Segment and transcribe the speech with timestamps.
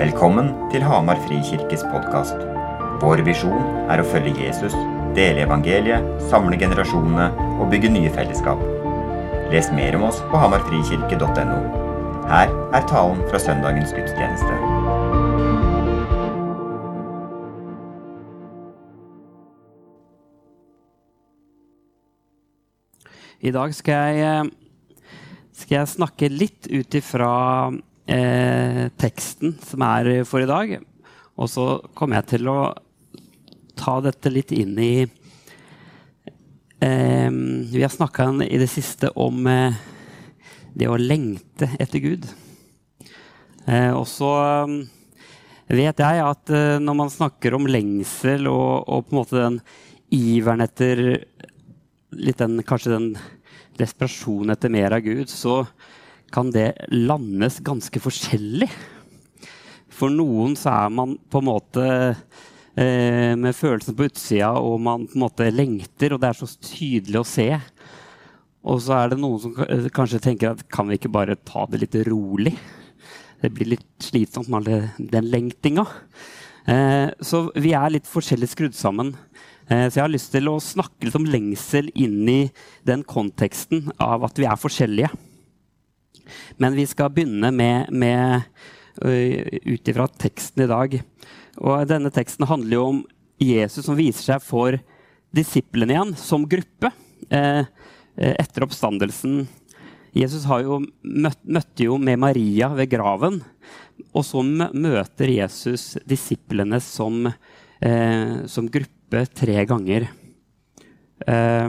[0.00, 2.38] Velkommen til Hamar Frikirkes podkast.
[3.02, 4.72] Vår visjon er å følge Jesus,
[5.12, 7.26] dele evangeliet, samle generasjonene
[7.60, 8.62] og bygge nye fellesskap.
[9.52, 11.58] Les mer om oss på hamarfrikirke.no.
[12.30, 14.56] Her er talen fra søndagens gudstjeneste.
[23.44, 24.48] I dag skal jeg,
[25.60, 27.36] skal jeg snakke litt ut ifra
[28.10, 30.76] eh, teksten som er for i dag.
[31.40, 32.58] Og så kommer jeg til å
[33.80, 35.06] ta dette litt inn i
[36.84, 39.78] eh, Vi har snakka i det siste om eh,
[40.76, 42.28] det å lengte etter Gud.
[43.66, 44.76] Eh, og så eh,
[45.70, 46.50] vet jeg at
[46.82, 49.60] når man snakker om lengsel og, og på en måte den
[50.10, 51.02] iveren etter
[52.10, 53.12] litt den, kanskje den
[53.78, 55.62] desperasjonen etter mer av Gud, så
[56.32, 58.70] kan det landes ganske forskjellig.
[60.00, 61.86] For noen så er man på en måte
[62.74, 66.48] eh, med følelsen på utsida, og man på en måte lengter, og det er så
[66.56, 67.48] tydelig å se.
[68.60, 69.56] Og så er det noen som
[69.96, 72.54] kanskje tenker at kan vi ikke bare ta det litt rolig?
[73.40, 75.86] Det blir litt slitsomt med den lengtinga.
[76.68, 79.14] Eh, så vi er litt forskjellig skrudd sammen.
[79.70, 82.40] Eh, så jeg har lyst til å snakke litt om lengsel inn i
[82.86, 85.12] den konteksten av at vi er forskjellige.
[86.60, 88.42] Men vi skal begynne med, med
[89.00, 90.98] ut ifra teksten i dag.
[91.60, 93.00] Og denne teksten handler jo om
[93.40, 94.76] Jesus som viser seg for
[95.34, 96.90] disiplene igjen som gruppe
[97.32, 97.64] eh,
[98.16, 99.44] etter oppstandelsen.
[100.16, 103.38] Jesus jo møtt, møtte jo med Maria ved graven,
[104.10, 107.28] og så møter Jesus disiplene som,
[107.80, 110.08] eh, som gruppe tre ganger.
[111.26, 111.68] Eh,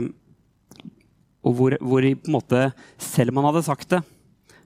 [1.42, 2.66] og hvor, hvor på en måte,
[2.98, 4.02] selv om han hadde sagt det,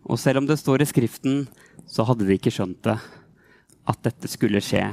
[0.07, 1.45] og selv om det står i Skriften,
[1.87, 2.97] så hadde de ikke skjønt det,
[3.87, 4.85] at dette skulle skje.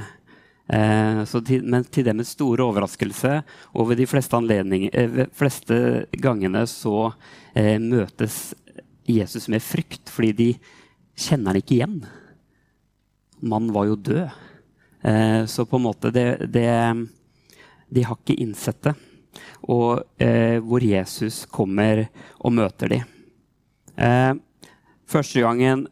[0.64, 3.42] Eh, til, men til deres store overraskelse
[3.76, 5.78] over de fleste, eh, fleste
[6.16, 7.12] gangene så
[7.54, 8.54] eh, møtes
[9.04, 10.48] Jesus med frykt, fordi de
[11.14, 11.98] kjenner han ikke igjen.
[13.44, 14.40] Mannen var jo død.
[15.04, 16.70] Eh, så på en måte det, det
[17.94, 18.94] de har ikke innsett det.
[19.68, 22.06] Og eh, hvor Jesus kommer
[22.40, 23.10] og møter dem.
[25.04, 25.86] Eh, første gangen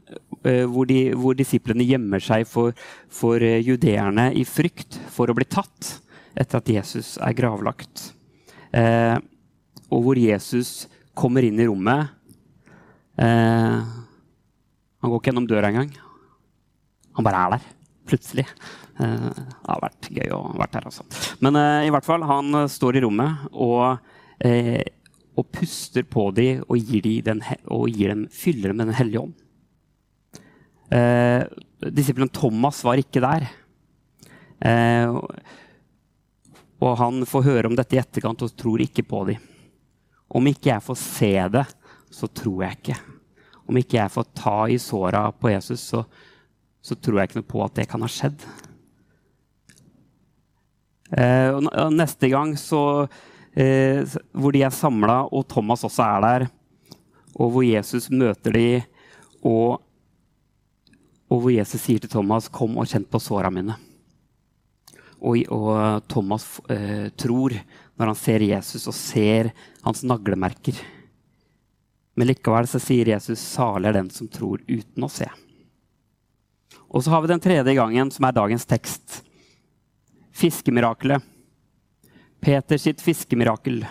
[0.45, 2.73] eh, hvor, de, hvor, disiplene gjemmer seg for,
[3.13, 5.99] for uh, judeerne i frykt for å bli tatt
[6.33, 8.13] etter at Jesus er gravlagt.
[8.73, 9.19] Eh,
[9.93, 12.09] og hvor Jesus kommer inn i rommet.
[13.21, 13.83] Eh,
[15.03, 15.93] han går ikke gjennom døra engang.
[17.19, 17.67] Han bare er der,
[18.09, 18.47] plutselig.
[18.97, 21.05] Eh, det har vært gøy å være her, altså.
[21.45, 24.01] Men uh, i hvert fall, han står i rommet og,
[25.39, 27.41] og puster på dem og gir, de den,
[27.73, 29.35] og gir dem, fyller dem med Den hellige ånd.
[30.93, 31.45] Eh,
[31.89, 33.49] Disippelen Thomas var ikke der.
[36.83, 39.41] og han får høre om dette i etterkant og tror ikke på dem.
[40.33, 41.65] Om ikke jeg får se det,
[42.13, 42.99] så tror jeg ikke.
[43.69, 46.05] Om ikke jeg får ta i såra på Jesus, så,
[46.83, 48.47] så tror jeg ikke noe på at det kan ha skjedd.
[51.13, 53.07] Eh, og neste gang så,
[53.55, 54.03] eh,
[54.33, 56.45] hvor de er samla, og Thomas også er der,
[57.33, 58.67] og hvor Jesus møter de,
[59.43, 59.81] og,
[61.33, 63.79] og hvor Jesus sier til Thomas 'Kom og kjenn på såra mine'.
[65.23, 67.55] Og, og Thomas eh, tror
[67.97, 69.53] når han ser Jesus og ser
[69.83, 70.75] hans naglemerker.
[72.19, 75.31] Men likevel så sier Jesus 'salig er den som tror uten å se'.
[76.93, 79.23] Og så har vi den tredje gangen, som er dagens tekst
[80.37, 81.23] fiskemirakelet.
[82.43, 83.85] Peter sitt fiskemirakel.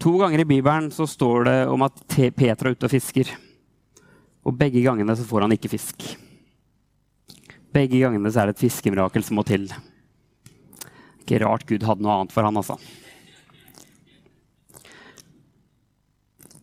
[0.00, 3.32] To ganger i Bibelen så står det om at Peter er ute og fisker.
[4.46, 6.06] Og begge gangene så får han ikke fisk.
[7.74, 9.66] Begge gangene så er det et fiskemirakel som må til.
[11.20, 12.78] Ikke rart Gud hadde noe annet for han, altså.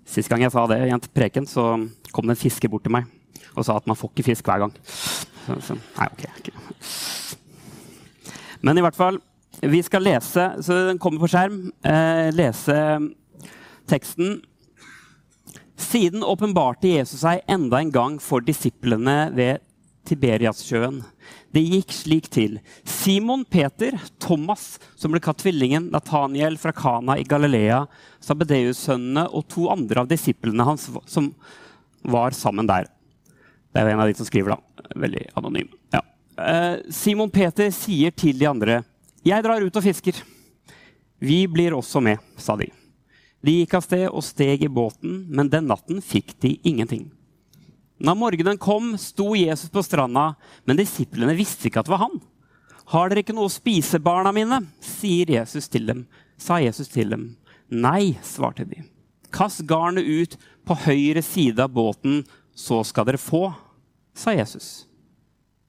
[0.08, 1.74] Sist gang jeg sa det i en preken, så
[2.16, 3.12] kom det en fisker bort til meg
[3.58, 4.74] og sa at man får ikke fisk hver gang.
[4.86, 6.24] Så, så, nei, ok.
[8.62, 9.18] Men i hvert fall,
[9.62, 12.78] vi skal lese, så den kommer på skjerm, eh, lese
[13.90, 14.42] teksten.
[15.78, 19.64] Siden åpenbarte Jesus seg enda en gang for disiplene ved
[20.08, 21.02] Tiberiassjøen.
[21.54, 22.58] Det gikk slik til.
[22.88, 27.86] Simon Peter, Thomas, som ble kalt tvillingen, Nathaniel fra Kana i Galilea,
[28.24, 31.32] Sabedeus-sønnene og to andre av disiplene hans som
[32.08, 32.88] var sammen der.
[33.74, 34.92] Det er jo en av de som skriver, da.
[34.98, 35.72] Veldig anonym.
[35.94, 36.04] Ja.
[36.38, 38.82] Eh, Simon Peter sier til de andre,
[39.24, 40.24] 'Jeg drar ut og fisker.'
[41.20, 42.70] 'Vi blir også med', sa de.
[43.42, 47.12] De gikk av sted og steg i båten, men den natten fikk de ingenting.
[47.98, 50.36] Når morgenen kom, sto Jesus på stranda,
[50.66, 52.20] men disiplene visste ikke at det var han.
[52.94, 54.62] Har dere ikke noe å spise, barna mine?
[54.82, 56.06] sier Jesus til dem.
[56.38, 57.26] Sa Jesus til dem.
[57.74, 58.84] Nei, svarte de.
[59.34, 60.38] Kast garnet ut
[60.68, 62.22] på høyre side av båten,
[62.56, 63.50] så skal dere få,
[64.16, 64.86] sa Jesus.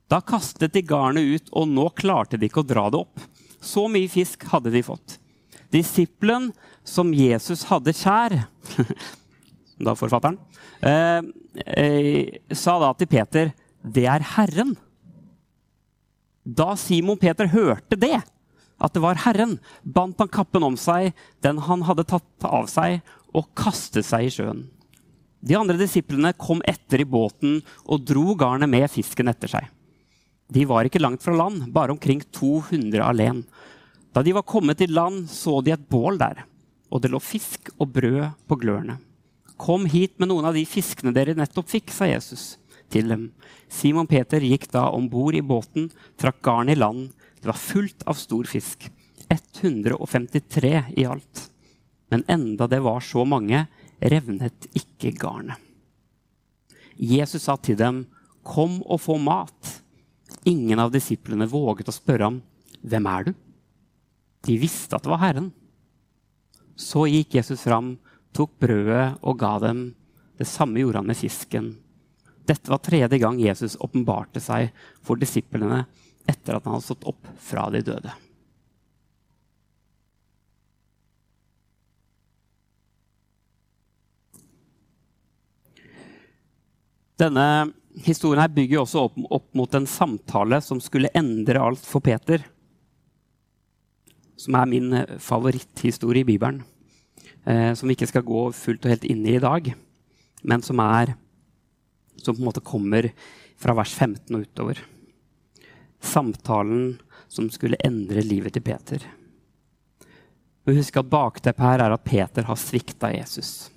[0.08, 3.24] Da kastet de garnet ut, og nå klarte de ikke å dra det opp.
[3.60, 5.18] Så mye fisk hadde de fått.
[5.74, 6.50] Disippelen
[6.86, 8.36] som Jesus hadde kjær,
[9.86, 10.38] da forfatteren,
[10.80, 11.20] eh,
[11.66, 13.52] eh, sa da til Peter,
[13.84, 14.76] 'Det er Herren'.
[16.44, 18.22] Da Simon Peter hørte det,
[18.80, 21.12] at det var Herren, bandt han kappen om seg,
[21.42, 23.02] den han hadde tatt av seg,
[23.34, 24.68] og kastet seg i sjøen.
[25.44, 29.68] De andre disiplene kom etter i båten og dro garnet med fisken etter seg.
[30.48, 33.44] De var ikke langt fra land, bare omkring 200 alene.
[34.16, 36.46] Da de var kommet til land, så de et bål der,
[36.88, 38.96] og det lå fisk og brød på glørne.
[39.58, 42.56] Kom hit med noen av de fiskene dere nettopp fikk, sa Jesus
[42.92, 43.28] til dem.
[43.68, 45.90] Simon Peter gikk da om bord i båten,
[46.20, 47.10] trakk garn i land.
[47.40, 48.88] Det var fullt av stor fisk.
[49.28, 51.48] 153 i alt.
[52.08, 53.66] Men enda det var så mange,
[54.00, 55.58] revnet ikke garnet.
[56.98, 58.06] Jesus sa til dem,
[58.42, 59.82] 'Kom og få mat.'
[60.48, 62.42] Ingen av disiplene våget å spørre ham,
[62.80, 63.34] 'Hvem er du?'
[64.46, 65.52] De visste at det var Herren.
[66.76, 67.98] Så gikk Jesus fram
[68.32, 69.94] tok brødet og ga dem.
[70.38, 71.76] Det samme gjorde han med fisken.
[72.46, 74.70] Dette var tredje gang Jesus åpenbarte seg
[75.02, 75.86] for disiplene
[76.28, 78.14] etter at han hadde stått opp fra de døde.
[87.18, 87.72] Denne
[88.04, 92.44] historien her bygger også opp, opp, mot en samtale som skulle endre alt for Peter.
[94.38, 96.62] Som er min favoritthistorie i Bibelen
[97.48, 99.72] eh, som vi ikke skal gå fullt og helt inn i i dag,
[100.42, 101.14] men som er
[102.18, 103.10] som på en måte kommer
[103.58, 104.80] fra vers 15 og utover.
[106.02, 106.98] Samtalen
[107.30, 109.02] som skulle endre livet til Peter.
[110.68, 113.70] Husk at Bakteppet her er at Peter har svikta Jesus.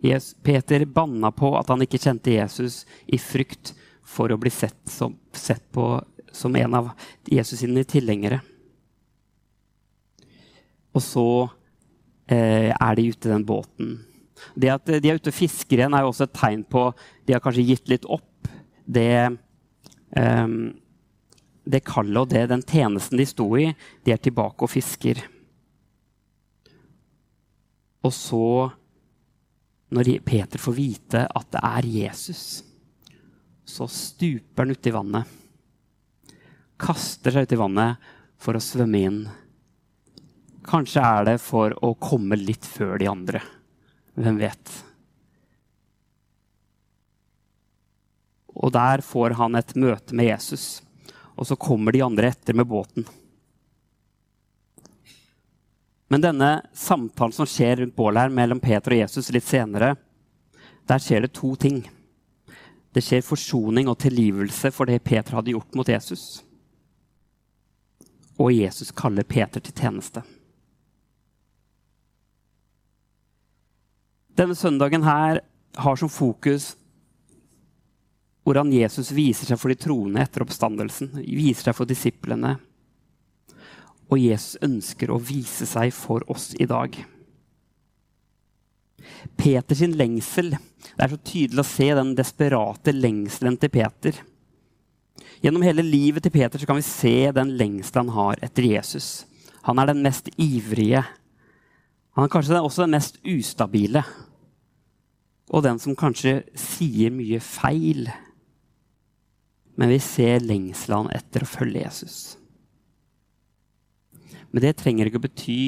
[0.00, 3.74] Peter banna på at han ikke kjente Jesus i frykt
[4.06, 5.96] for å bli sett, som, sett på
[6.32, 6.92] som en av
[7.26, 8.40] Jesus sine tilhengere.
[10.94, 11.28] Og så
[12.28, 13.94] Eh, er de ute i den båten.
[14.54, 16.82] Det at de er ute og fisker igjen, er jo også et tegn på
[17.24, 18.50] de har kanskje gitt litt opp
[18.84, 19.32] det,
[20.12, 20.74] um,
[21.64, 23.70] det kallet og det, den tjenesten de sto i.
[24.04, 25.22] De er tilbake og fisker.
[28.04, 28.44] Og så,
[29.94, 32.42] når Peter får vite at det er Jesus,
[33.68, 35.36] så stuper han uti vannet.
[36.78, 39.22] Kaster seg uti vannet for å svømme inn
[40.68, 43.40] Kanskje er det for å komme litt før de andre.
[44.18, 44.72] Hvem vet?
[48.58, 50.82] Og der får han et møte med Jesus.
[51.38, 53.06] Og så kommer de andre etter med båten.
[56.08, 59.94] Men denne samtalen som skjer rundt bålet her mellom Peter og Jesus litt senere,
[60.88, 61.82] der skjer det to ting.
[62.96, 66.40] Det skjer forsoning og tilgivelse for det Peter hadde gjort mot Jesus.
[68.40, 70.24] Og Jesus kaller Peter til tjeneste.
[74.38, 75.42] Denne søndagen her
[75.76, 76.72] har som fokus
[78.46, 81.10] hvordan Jesus viser seg for de troende etter oppstandelsen.
[81.20, 82.54] Viser seg for disiplene.
[84.08, 86.94] Og Jesus ønsker å vise seg for oss i dag.
[89.38, 94.18] Peters lengsel Det er så tydelig å se den desperate lengselen til Peter.
[95.42, 99.26] Gjennom hele livet til Peter kan vi se den lengselen han har etter Jesus.
[99.66, 101.04] Han er den mest ivrige.
[102.16, 104.02] Han er kanskje også den mest ustabile
[105.48, 108.08] og den som kanskje sier mye feil.
[109.78, 112.18] Men vi ser lengselen etter å følge Jesus.
[114.52, 115.60] Men det trenger ikke å bety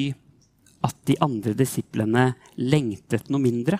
[0.81, 3.77] at de andre disiplene lengtet noe mindre.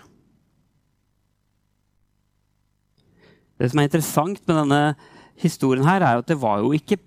[3.57, 4.81] Det som er interessant med denne
[5.41, 6.99] historien, her er at det var jo ikke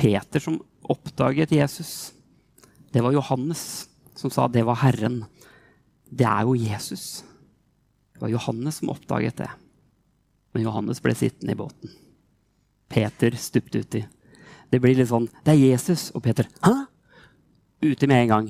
[0.00, 0.60] Peter som
[0.92, 2.12] oppdaget Jesus.
[2.92, 5.22] Det var Johannes som sa det var Herren.
[6.04, 7.24] Det er jo Jesus.
[8.12, 9.50] Det var Johannes som oppdaget det.
[10.52, 11.92] Men Johannes ble sittende i båten.
[12.92, 14.02] Peter stupte uti.
[14.72, 16.10] Det blir litt sånn Det er Jesus!
[16.16, 16.91] Og Peter Hæ?
[17.82, 18.48] Uti med en gang.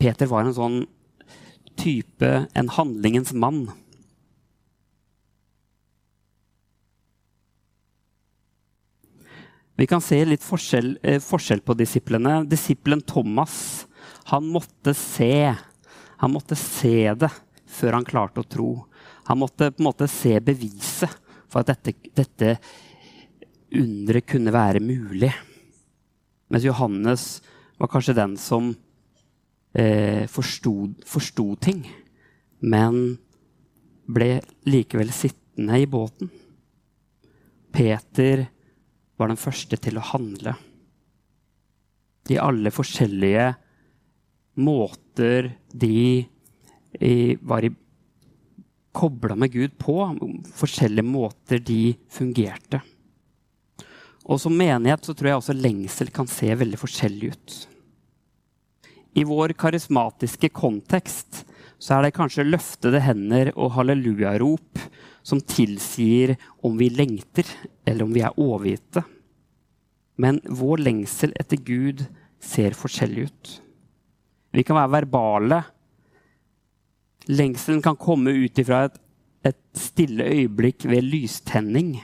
[0.00, 0.78] Peter var en sånn
[1.76, 3.66] type, en handlingens mann.
[9.76, 12.48] Vi kan se litt forskjell, eh, forskjell på disiplene.
[12.48, 13.86] Disippelen Thomas
[14.24, 15.54] han måtte se.
[16.16, 17.30] Han måtte se det
[17.66, 18.86] før han klarte å tro.
[19.24, 21.12] Han måtte på en måte se beviset
[21.48, 22.58] for at dette, dette
[23.72, 25.32] underet kunne være mulig.
[26.50, 27.40] Mens Johannes
[27.80, 28.74] var kanskje den som
[29.72, 31.84] eh, forsto ting,
[32.60, 33.16] men
[34.10, 36.30] ble likevel sittende i båten.
[37.72, 38.44] Peter
[39.16, 40.56] var den første til å handle.
[42.28, 43.48] De alle forskjellige
[44.60, 46.26] måter de
[47.40, 47.70] var i
[48.92, 49.94] kobla med Gud på,
[50.58, 52.80] forskjellige måter de fungerte.
[54.28, 57.54] Og som menighet så tror jeg også lengsel kan se veldig forskjellig ut.
[59.16, 61.44] I vår karismatiske kontekst
[61.80, 64.82] så er det kanskje løftede hender og hallelujarop
[65.26, 67.48] som tilsier om vi lengter,
[67.88, 69.02] eller om vi er overgitte.
[70.20, 72.04] Men vår lengsel etter Gud
[72.40, 73.52] ser forskjellig ut.
[74.52, 75.62] Vi kan være verbale.
[77.30, 78.96] Lengselen kan komme ut ifra et,
[79.46, 81.94] et stille øyeblikk ved lystenning.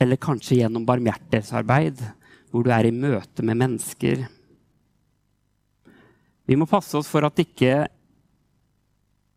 [0.00, 2.00] Eller kanskje gjennom barmhjertighetsarbeid,
[2.50, 4.24] hvor du er i møte med mennesker.
[6.48, 7.84] Vi må passe oss for at ikke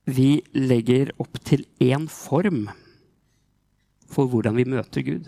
[0.09, 2.65] vi legger opp til én form
[4.11, 5.27] for hvordan vi møter Gud.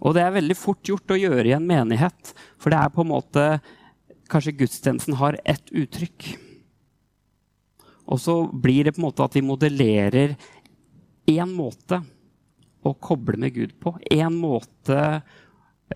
[0.00, 3.04] Og det er veldig fort gjort å gjøre i en menighet, for det er på
[3.04, 3.44] en måte
[4.30, 6.28] Kanskje gudstjenesten har ett uttrykk.
[8.14, 10.36] Og så blir det på en måte at vi modellerer
[11.26, 11.98] én måte
[12.86, 13.94] å koble med Gud på.
[14.10, 14.98] Én måte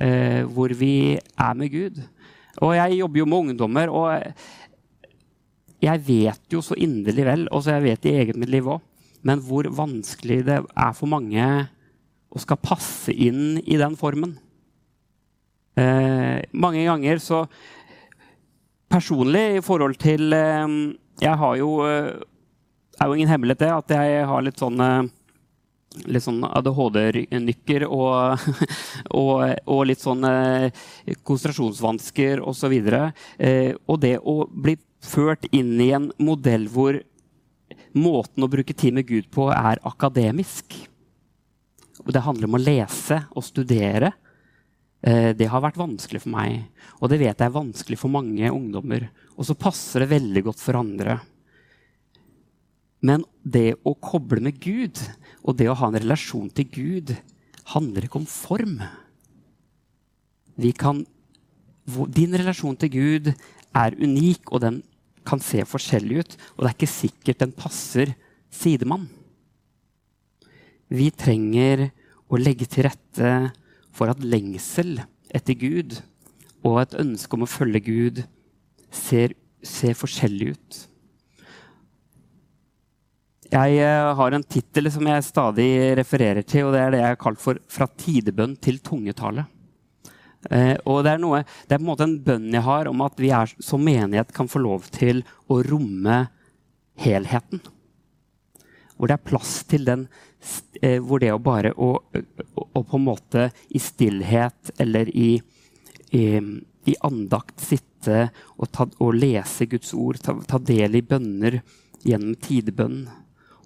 [0.01, 2.01] eh, hvor vi er med Gud.
[2.63, 4.13] Og jeg jobber jo med ungdommer, og
[5.85, 8.83] jeg vet jo så inderlig vel, og jeg vet i eget mitt liv òg,
[9.25, 11.45] men hvor vanskelig det er for mange
[12.35, 14.37] å skal passe inn i den formen.
[15.79, 17.47] Eh, mange ganger så
[18.95, 20.75] Personlig i forhold til eh,
[21.19, 22.13] Jeg har jo eh,
[22.95, 24.79] er jo ingen hemmelighet det at jeg har litt sånn
[26.03, 28.47] litt sånn ADHD-nykker og,
[29.21, 30.85] og, og, litt sånn eh,
[31.23, 32.75] konsentrasjonsvansker osv.
[32.75, 36.99] Og, eh, og det å bli ført inn i en modell hvor
[37.95, 40.75] måten å bruke tid med Gud på er akademisk.
[42.05, 44.13] Det handler om å lese og studere.
[45.05, 46.65] Eh, det har vært vanskelig for meg,
[46.99, 49.11] og det vet jeg er vanskelig for mange ungdommer.
[49.37, 51.19] Og så passer det veldig godt for andre.
[53.05, 55.01] Men det å koble med Gud
[55.45, 57.13] og det å ha en relasjon til Gud
[57.75, 58.79] handler ikke om form.
[60.81, 61.03] Kan,
[62.17, 63.31] din relasjon til Gud
[63.75, 64.81] er unik, og den
[65.27, 66.39] kan se forskjellig ut.
[66.55, 68.15] Og det er ikke sikkert den passer
[68.55, 69.09] sidemann.
[70.89, 71.89] Vi trenger
[72.31, 73.35] å legge til rette
[73.95, 74.97] for at lengsel
[75.35, 75.99] etter Gud
[76.65, 78.25] og et ønske om å følge Gud
[78.95, 79.35] ser,
[79.65, 80.79] ser forskjellig ut.
[83.55, 85.69] Jeg eh, har en tittel som jeg stadig
[86.01, 89.47] refererer til, og det er det jeg har kalt for 'Fra tidebønn til tungetale'.
[90.51, 93.05] Eh, og det er, noe, det er, på en måte en bønn jeg har om
[93.07, 96.19] at vi er, som menighet kan få lov til å romme
[96.99, 97.63] helheten.
[98.97, 100.07] Hvor det er plass til den
[100.83, 101.97] eh, Hvor det å bare å,
[102.55, 105.41] å, på en måte i stillhet eller i,
[106.11, 106.25] i,
[106.91, 111.63] i andakt sitte og, ta, og, lese Guds ord, ta, ta del i bønner
[112.05, 113.05] gjennom tidebønn.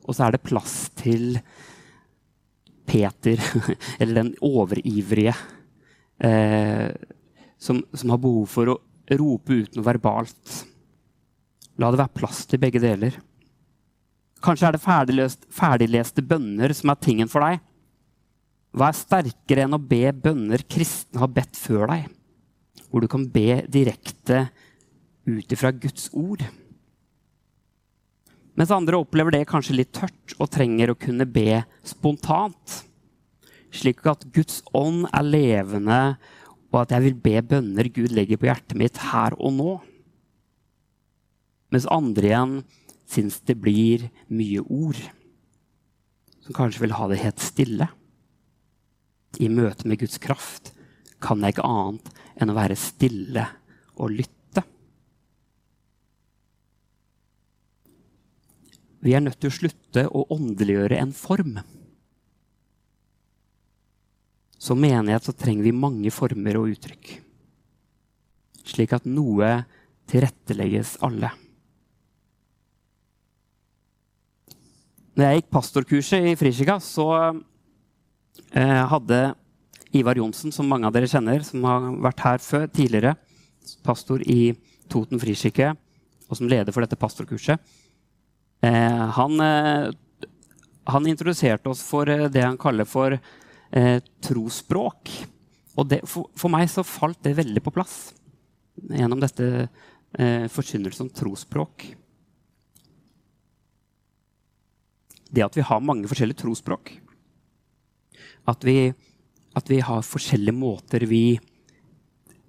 [0.08, 1.36] Og så er det plass til
[2.88, 3.40] Peter,
[4.00, 5.34] eller den overivrige
[6.24, 6.90] eh,
[7.60, 8.78] som, som, har behov for å
[9.18, 10.60] rope ut noe verbalt.
[11.78, 13.18] La det være plass til begge deler.
[14.44, 17.60] Kanskje er det ferdiglest, ferdigleste bønner som er tingen for deg.
[18.78, 22.08] Hva er sterkere enn å be bønner kristne har bedt før deg?
[22.88, 24.46] Hvor du kan be direkte
[25.28, 26.44] ut ifra Guds ord.
[28.58, 32.80] Mens andre opplever det kanskje litt tørt og trenger å kunne be spontant
[33.74, 36.00] slik at Guds ånd er levende,
[36.72, 39.74] og at jeg vil be bønner Gud legger på hjertet mitt her og nå.
[41.72, 42.56] Mens andre igjen
[43.08, 45.00] syns det blir mye ord,
[46.44, 47.88] som kanskje vil ha det helt stille.
[49.38, 50.72] I møte med Guds kraft
[51.22, 53.46] kan jeg ikke annet enn å være stille
[53.98, 54.37] og lytte.
[59.04, 61.58] Vi er nødt til å slutte å åndeliggjøre en form.
[64.58, 67.12] Som menighet så trenger vi mange former og uttrykk.
[68.66, 69.52] Slik at noe
[70.10, 71.30] tilrettelegges alle.
[75.18, 79.32] Når jeg gikk pastorkurset i Frikirka, så eh, hadde
[79.98, 83.16] Ivar Johnsen, som mange av dere kjenner, som har vært her før, tidligere,
[83.86, 84.52] pastor i
[84.88, 85.72] Toten frikirke,
[86.28, 87.58] og som leder for dette pastorkurset,
[88.62, 89.90] han eh,
[90.88, 95.10] han introduserte oss for eh, det han kaller for eh, trosspråk.
[95.78, 97.98] Og det, for, for, meg så falt det veldig på plass
[98.88, 99.48] gjennom dette
[100.16, 101.90] eh, forkynnelsen om trosspråk.
[105.28, 106.94] Det at vi har mange forskjellige trosspråk.
[108.48, 108.88] At vi,
[109.58, 111.36] at vi har forskjellige måter vi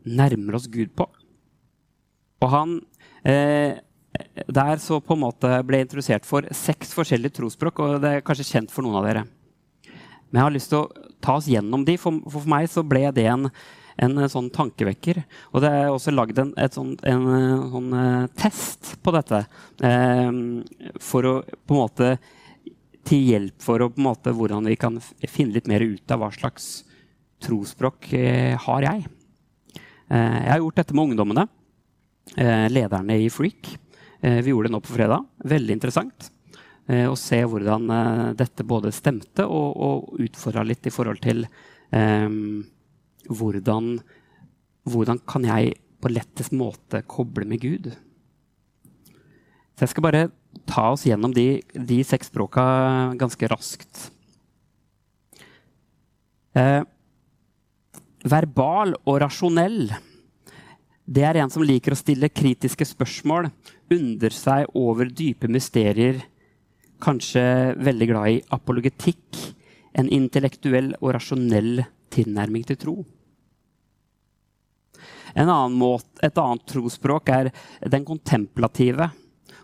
[0.08, 1.10] nærmer oss Gud på.
[2.40, 2.78] Og han
[3.28, 3.76] eh,
[4.48, 8.26] der så på en måte ble jeg introdusert for seks forskjellige trosspråk, og det er
[8.26, 9.26] kanskje kjent for noen av dere.
[10.30, 11.98] Men jeg har lyst til å ta oss gjennom de.
[12.02, 13.48] For, for meg så ble det en,
[14.02, 15.22] en sånn tankevekker.
[15.54, 19.44] Og det er også lagd en, en, sånn uh, test på dette.
[19.86, 20.30] eh,
[21.02, 22.12] for å på en måte
[23.10, 26.20] Til hjelp for å, på en måte, hvordan vi kan finne litt mer ut av
[26.22, 26.84] hva slags
[27.42, 29.06] trosspråk eh, har jeg.
[30.10, 31.48] jeg har gjort dette med ungdommene.
[32.70, 33.72] lederne i Freak.
[34.20, 35.24] Vi gjorde det nå på fredag.
[35.48, 36.30] Veldig interessant.
[36.90, 41.44] Eh, og se hvordan eh, dette både stemte og, og utfordra litt i forhold til
[41.94, 42.64] um,
[43.30, 43.92] hvordan,
[44.90, 47.92] hvordan kan jeg på lettest måte koble med Gud.
[49.76, 50.24] Så jeg skal bare
[50.70, 52.64] ta oss gjennom de, de seks språka
[53.20, 54.08] ganske raskt.
[56.58, 56.82] Eh,
[58.26, 59.92] verbal og rasjonell.
[61.10, 63.50] Det er en som liker å stille kritiske spørsmål,
[63.90, 66.22] undre seg over dype mysterier
[67.04, 67.44] kanskje
[67.80, 69.40] veldig glad i apologetikk,
[69.98, 71.82] en intellektuell og rasjonell
[72.14, 72.98] tilnærming til tro.
[75.40, 77.52] Annen måte, et annet trosspråk er
[77.86, 79.10] den kontemplative,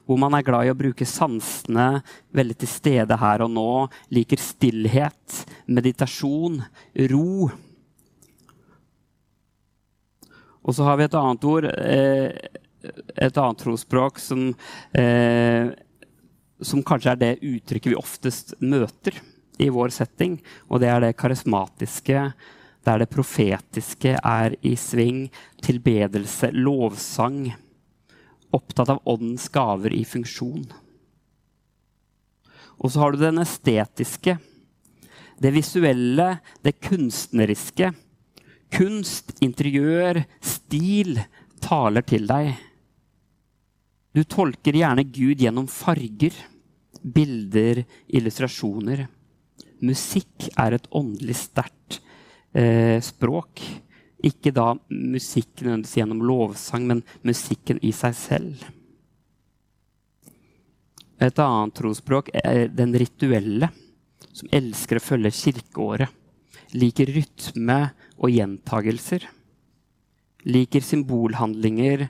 [0.06, 2.04] hvor man er glad i å bruke sansene
[2.36, 3.70] veldig til stede her og nå,
[4.14, 6.60] liker stillhet, meditasjon,
[7.12, 7.50] ro.
[10.66, 12.34] Og så har vi et annet ord, eh,
[13.16, 14.48] et annet trosspråk som
[14.98, 15.74] eh,
[16.62, 19.18] som kanskje er det uttrykket vi oftest møter
[19.60, 20.38] i vår setting.
[20.70, 22.30] Og det er det karismatiske,
[22.86, 25.26] der det profetiske er i sving.
[25.64, 27.50] Tilbedelse, lovsang.
[28.56, 30.66] Opptatt av åndens gaver i funksjon.
[32.76, 34.38] Og så har du den estetiske.
[35.40, 37.92] Det visuelle, det kunstneriske.
[38.74, 41.20] Kunst, interiør, stil
[41.64, 42.54] taler til deg.
[44.16, 46.36] Du tolker gjerne Gud gjennom farger,
[47.04, 49.06] bilder, illustrasjoner.
[49.86, 52.00] Musikk er et åndelig sterkt
[52.56, 53.62] eh, språk.
[54.26, 58.64] Ikke da musikken nødvendigvis gjennom lovsang, men musikken i seg selv.
[61.22, 63.70] Et annet trosspråk er den rituelle,
[64.36, 66.12] som elsker å følge kirkeåret.
[66.76, 67.78] Liker rytme
[68.16, 69.26] og gjentagelser.
[70.46, 72.08] Liker symbolhandlinger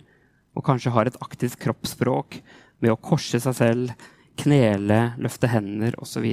[0.56, 2.39] og kanskje har et aktivt kroppsspråk
[2.84, 3.94] med å korse seg selv,
[4.39, 6.28] knele, løfte hender osv.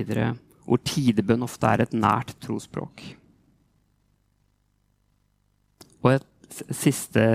[0.67, 3.03] Hvor tidebønn ofte er et nært trosspråk.
[6.03, 7.27] Og et siste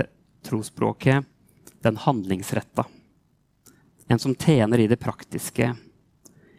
[0.48, 1.26] trosspråket,
[1.84, 2.86] den handlingsretta.
[4.08, 5.74] En som tjener i det praktiske.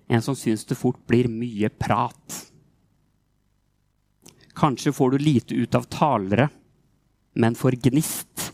[0.08, 2.38] En som syns det fort blir mye prat.
[4.58, 6.48] Kanskje får du lite ut av talere,
[7.38, 8.48] men får gnist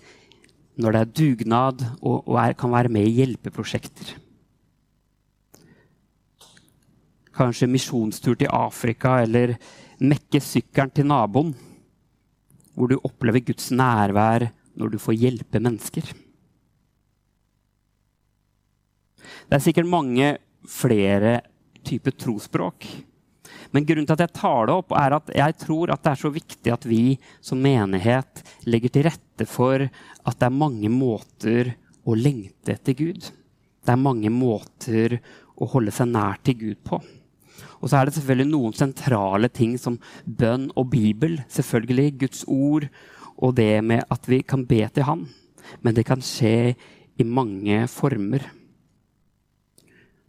[0.77, 4.11] når det er dugnad og, og er, kan være med i hjelpeprosjekter.
[7.35, 9.55] Kanskje misjonstur til Afrika eller
[10.03, 11.55] mekke sykkelen til naboen.
[12.75, 16.11] Hvor du opplever Guds nærvær når du får hjelpe mennesker.
[19.49, 20.35] Det er sikkert mange
[20.69, 21.39] flere
[21.87, 22.87] typer trosspråk.
[23.75, 26.21] Men grunnen til at jeg tar det opp, er at jeg tror at det er
[26.21, 31.73] så viktig at vi som menighet legger til rette for at det er mange måter
[32.07, 33.27] å lengte etter Gud.
[33.85, 35.19] Det er mange måter
[35.59, 37.01] å holde seg nær til Gud på.
[37.83, 41.41] Og så er det selvfølgelig noen sentrale ting som bønn og Bibel.
[41.51, 42.87] Selvfølgelig Guds ord
[43.35, 45.27] og det med at vi kan be til Han.
[45.83, 46.77] Men det kan skje
[47.19, 48.47] i mange former.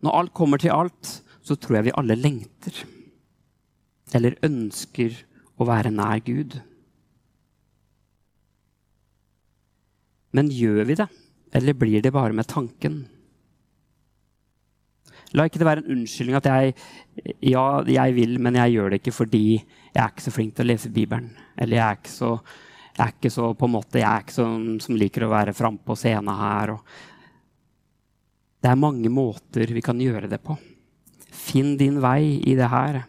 [0.01, 2.86] Når alt kommer til alt, så tror jeg vi alle lengter
[4.15, 5.17] eller ønsker
[5.60, 6.58] å være nær Gud.
[10.36, 11.08] Men gjør vi det,
[11.56, 13.04] eller blir det bare med tanken?
[15.36, 16.75] La ikke det være en unnskyldning at jeg,
[17.49, 20.65] ja, jeg vil, men jeg gjør det ikke fordi jeg er ikke så flink til
[20.65, 21.32] å lese Bibelen.
[21.60, 22.30] Eller jeg er ikke så,
[22.91, 25.56] jeg er ikke så på en måte, jeg er ikke sånn som liker å være
[25.56, 26.75] frampå på scenen her.
[28.62, 30.56] det er mange måter vi kan gjøre det på.
[31.32, 33.04] Finn din vei i det her.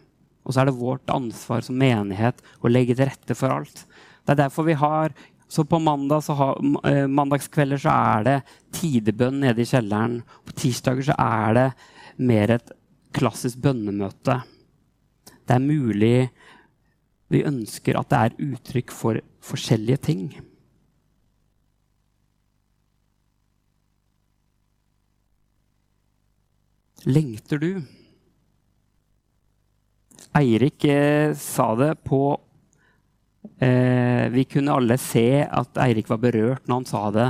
[0.47, 3.83] Og så er det vårt ansvar som menighet å legge til rette for alt.
[4.23, 5.11] Det er derfor vi har
[5.47, 10.23] så på mandag så har, eh, mandagskvelder så er det tidebønn nede i kjelleren.
[10.45, 11.73] På tirsdager så er det
[12.17, 12.71] mer et
[13.13, 14.43] klassisk bønnemøte.
[15.47, 16.29] Det er mulig
[17.29, 20.35] vi ønsker at det er uttrykk for forskjellige ting.
[27.05, 27.96] Lengter du?
[30.37, 32.21] Eirik eh, sa det på
[33.57, 37.27] eh, Vi kunne alle se at Eirik var berørt når han sa det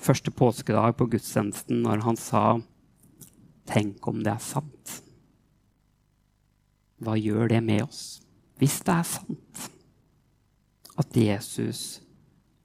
[0.00, 2.44] første påskedag på gudstjenesten, når han sa
[3.70, 4.96] Tenk om det er sant.
[6.98, 8.18] Hva gjør det med oss?
[8.58, 9.66] Hvis det er sant
[10.98, 12.00] at Jesus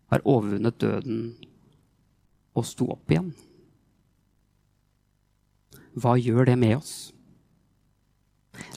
[0.09, 1.19] har overvunnet døden
[2.57, 3.29] og sto opp igjen,
[5.93, 6.95] hva gjør det med oss?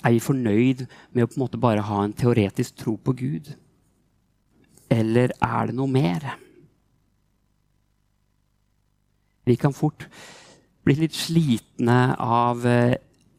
[0.03, 3.51] Er vi fornøyd med å på en måte bare ha en teoretisk tro på Gud?
[4.89, 6.25] Eller er det noe mer?
[9.49, 10.07] Vi kan fort
[10.85, 12.97] bli litt slitne av eh,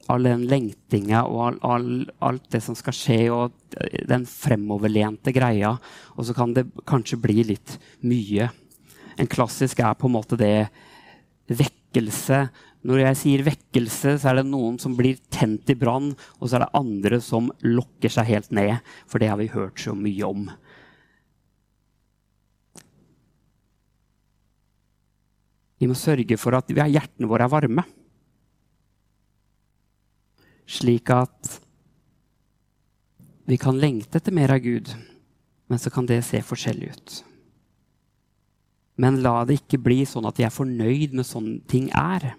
[0.10, 1.90] all den lengtinga og all, all,
[2.26, 3.76] alt det som skal skje, og
[4.10, 5.76] den fremoverlente greia.
[6.18, 8.50] Og så kan det kanskje bli litt mye.
[9.20, 10.70] En klassisk er på en måte det
[11.90, 12.50] vekkelse.
[12.86, 16.56] Når jeg sier vekkelse, så er det noen som blir tent i brann, og så
[16.56, 18.80] er det andre som lokker seg helt ned.
[19.08, 20.50] For det har vi hørt så mye om.
[25.80, 27.84] Vi må sørge for at hjertene våre er varme.
[30.70, 31.60] Slik at
[33.50, 34.92] vi kan lengte etter mer av Gud,
[35.68, 37.24] men så kan det se forskjellig ut.
[39.00, 42.34] Men la det ikke bli sånn at de er fornøyd med sånn ting er.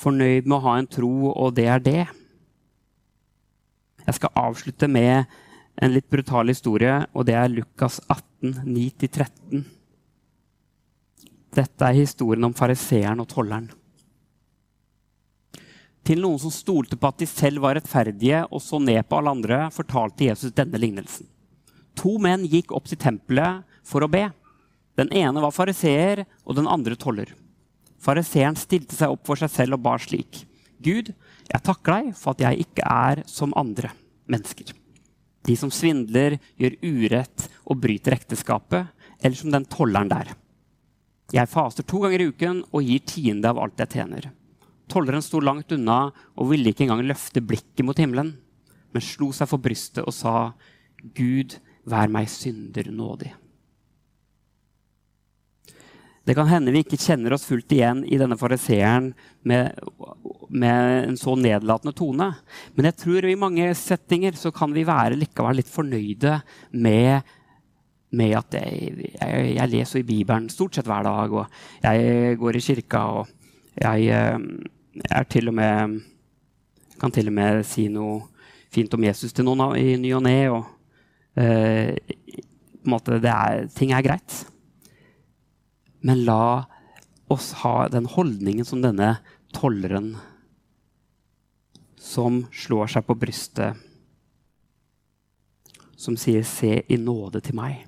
[0.00, 2.04] Fornøyd med å ha en tro, og det er det.
[4.06, 5.26] Jeg skal avslutte med
[5.82, 9.66] en litt brutal historie, og det er Lukas 18, 9-13.
[11.56, 13.68] Dette er historien om fariseeren og tolleren.
[16.06, 19.32] Til noen som stolte på at de selv var rettferdige og så ned på alle
[19.34, 21.26] andre, fortalte Jesus denne lignelsen.
[21.98, 24.28] To menn gikk opp til tempelet for å be.
[24.96, 27.32] Den ene var fariseer, og den andre toller.
[28.00, 30.44] Fariseeren stilte seg opp for seg selv og bar slik.:
[30.80, 31.12] Gud,
[31.48, 33.92] jeg takker deg for at jeg ikke er som andre
[34.30, 34.72] mennesker.
[35.46, 38.88] De som svindler, gjør urett og bryter ekteskapet,
[39.22, 40.32] eller som den tolleren der.
[41.34, 44.30] Jeg faster to ganger i uken og gir tiende av alt jeg tjener.
[44.90, 48.36] Tolleren sto langt unna og ville ikke engang løfte blikket mot himmelen,
[48.94, 50.52] men slo seg for brystet og sa,
[51.16, 53.32] Gud, vær meg synder nådig.
[56.26, 59.12] Det kan hende vi ikke kjenner oss fullt igjen i denne fariseeren
[59.46, 59.76] med,
[60.50, 62.32] med, en så nedlatende tone.
[62.74, 66.40] Men jeg tror i mange settinger så kan vi være likevel litt fornøyde
[66.74, 67.34] med
[68.16, 72.56] med at jeg, jeg, jeg, leser i Bibelen stort sett hver dag, og jeg går
[72.56, 73.26] i kirka, og
[73.82, 75.98] jeg, jeg er til og med
[77.00, 78.22] kan til og med si noe
[78.72, 80.36] fint om Jesus til noen i ny og ne.
[80.52, 80.62] Og
[81.36, 84.44] uh, på en måte er, ting er greit.
[86.06, 86.64] Men la
[87.32, 89.16] oss ha den holdningen som denne
[89.56, 90.14] tolleren
[91.98, 93.74] som slår seg på brystet,
[95.96, 97.86] som sier 'se i nåde til meg'.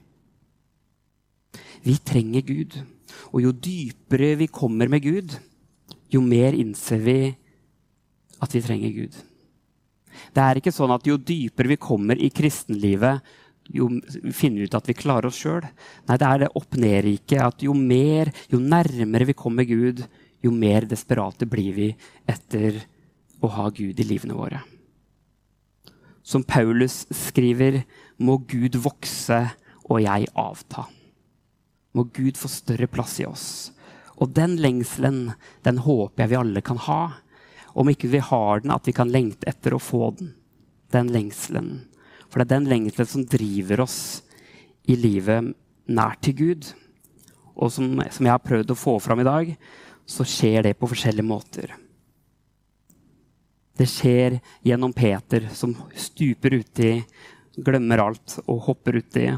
[1.84, 2.74] Vi trenger Gud.
[3.32, 5.38] Og jo dypere vi kommer med Gud,
[6.12, 7.36] jo mer innser vi
[8.42, 9.14] at vi trenger Gud.
[10.34, 13.22] Det er ikke sånn at jo dypere vi kommer i kristenlivet,
[13.74, 13.88] jo
[14.32, 15.66] finner vi ut at vi klarer oss sjøl.
[16.08, 17.38] Nei, det er det opp-ned-riket.
[17.44, 20.04] At jo mer, jo nærmere vi kommer Gud,
[20.44, 21.88] jo mer desperate blir vi
[22.28, 22.82] etter
[23.44, 24.62] å ha Gud i livene våre.
[26.22, 27.82] Som Paulus skriver,
[28.18, 29.44] må Gud vokse
[29.88, 30.88] og jeg avta
[31.98, 33.48] må Gud få større plass i oss.
[34.18, 35.32] Og den lengselen
[35.66, 37.02] den håper jeg vi alle kan ha.
[37.78, 40.32] Om ikke vi har den, at vi kan lengte etter å få den.
[40.94, 41.88] Den lengselen.
[42.28, 43.98] For det er den lengselen som driver oss
[44.88, 45.52] i livet
[45.88, 46.70] nær til Gud.
[47.58, 49.52] Og som, som jeg har prøvd å få fram i dag,
[50.08, 51.74] så skjer det på forskjellige måter.
[53.78, 56.96] Det skjer gjennom Peter, som stuper uti,
[57.58, 59.28] glemmer alt og hopper uti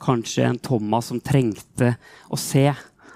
[0.00, 1.94] kanskje en Thomas som trengte
[2.28, 2.66] å se.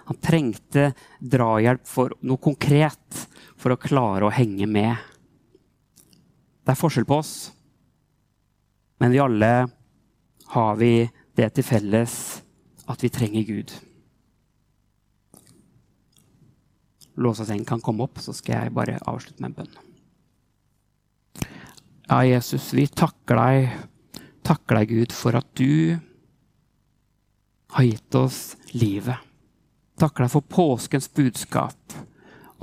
[0.04, 3.24] Han trengte drahjelp for noe konkret
[3.56, 4.92] for å klare å henge med.
[6.64, 7.34] Det er forskjell på oss,
[9.02, 9.52] men vi alle
[10.54, 10.92] har vi
[11.34, 12.14] det til felles
[12.90, 13.72] at vi trenger Gud.
[17.14, 19.74] Låsaseng kan komme opp, så skal jeg bare avslutte med en bønn.
[22.04, 23.70] Ja, Jesus, vi takker deg,
[24.44, 25.96] takker deg, Gud, for at du
[27.74, 28.40] har gitt oss
[28.74, 29.16] livet.
[29.98, 31.96] Takker deg for påskens budskap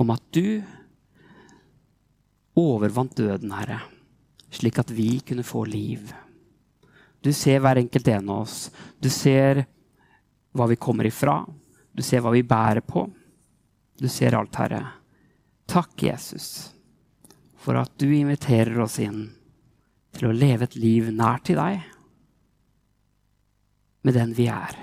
[0.00, 0.62] om at du
[2.60, 3.80] overvant døden, Herre,
[4.52, 6.12] slik at vi kunne få liv.
[7.22, 8.70] Du ser hver enkelt en av oss.
[9.00, 9.64] Du ser
[10.52, 11.40] hva vi kommer ifra.
[11.92, 13.06] Du ser hva vi bærer på.
[13.98, 14.82] Du ser alt, Herre.
[15.70, 16.72] Takk, Jesus,
[17.56, 19.30] for at du inviterer oss inn
[20.12, 21.86] til å leve et liv nær til deg
[24.02, 24.74] med den vi er.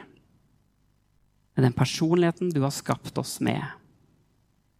[1.55, 3.62] Med den personligheten du har skapt oss med.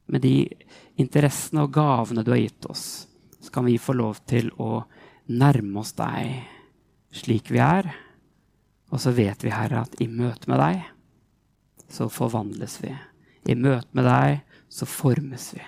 [0.08, 0.47] Med de
[0.95, 3.09] interessene og gavene du har gitt oss,
[3.39, 4.84] så kan vi få lov til å
[5.30, 6.43] nærme oss deg
[7.15, 7.89] slik vi er.
[8.89, 10.84] Og så vet vi, Herre, at i møte med deg
[11.89, 12.93] så forvandles vi.
[13.49, 15.65] I møte med deg så formes vi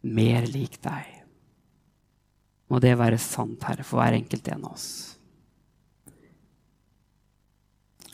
[0.00, 1.16] mer lik deg.
[2.70, 4.88] Må det være sant, Herre, for hver enkelt en av oss.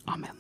[0.06, 0.36] Amen.